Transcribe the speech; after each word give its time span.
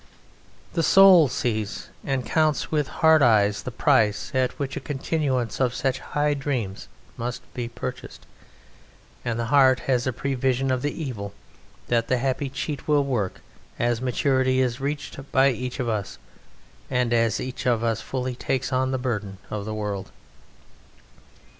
The 0.73 0.81
soul 0.81 1.27
sees 1.27 1.89
and 2.03 2.25
counts 2.25 2.71
with 2.71 2.87
hard 2.87 3.21
eyes 3.21 3.61
the 3.61 3.69
price 3.69 4.31
at 4.33 4.57
which 4.57 4.75
a 4.75 4.79
continuance 4.79 5.59
of 5.59 5.75
such 5.75 5.99
high 5.99 6.33
dreams 6.33 6.87
must 7.17 7.43
be 7.53 7.67
purchased, 7.67 8.25
and 9.23 9.37
the 9.39 9.45
heart 9.53 9.81
has 9.81 10.07
a 10.07 10.11
prevision 10.11 10.71
of 10.71 10.81
the 10.81 10.91
evil 11.03 11.35
that 11.85 12.07
the 12.07 12.17
happy 12.17 12.49
cheat 12.49 12.87
will 12.87 13.03
work 13.03 13.41
as 13.77 14.01
maturity 14.01 14.59
is 14.59 14.81
reached 14.81 15.19
by 15.31 15.51
each 15.51 15.79
of 15.79 15.87
us, 15.87 16.17
and 16.89 17.13
as 17.13 17.39
each 17.39 17.67
of 17.67 17.83
us 17.83 18.01
fully 18.01 18.33
takes 18.33 18.73
on 18.73 18.89
the 18.89 18.97
burden 18.97 19.37
of 19.51 19.65
the 19.65 19.75
world. 19.75 20.09